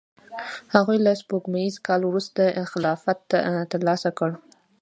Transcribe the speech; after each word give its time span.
هغوی 0.73 0.97
له 1.05 1.11
سپوږمیز 1.21 1.73
کال 1.87 2.01
وروسته 2.05 2.43
خلافت 2.71 3.19
ترلاسه 3.71 4.09
کړ. 4.17 4.29